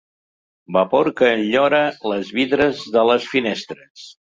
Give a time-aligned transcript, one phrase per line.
[0.77, 4.13] Vapor que enllora els vidres de les finestres.